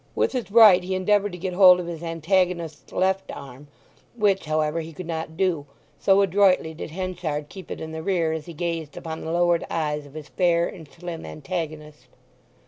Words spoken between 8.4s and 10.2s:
he gazed upon the lowered eyes of